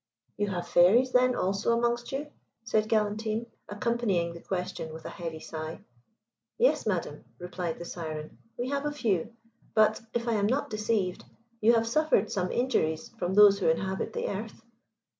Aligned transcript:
"You 0.35 0.47
have 0.47 0.67
fairies, 0.67 1.11
then, 1.11 1.35
also 1.35 1.77
amongst 1.77 2.11
you?" 2.11 2.31
said 2.63 2.89
Galantine, 2.89 3.45
accompanying 3.69 4.33
the 4.33 4.41
question 4.41 4.91
with 4.91 5.05
a 5.05 5.11
heavy 5.11 5.39
sigh. 5.39 5.81
"Yes, 6.57 6.87
madam," 6.87 7.23
replied 7.37 7.77
the 7.77 7.85
Syren, 7.85 8.39
"we 8.57 8.69
have 8.69 8.87
a 8.87 8.91
few; 8.91 9.35
but, 9.75 10.01
if 10.15 10.27
I 10.27 10.33
am 10.33 10.47
not 10.47 10.71
deceived, 10.71 11.23
you 11.59 11.73
have 11.73 11.85
suffered 11.87 12.31
some 12.31 12.51
injuries 12.51 13.09
from 13.19 13.35
those 13.35 13.59
who 13.59 13.69
inhabit 13.69 14.13
the 14.13 14.27
earth? 14.27 14.63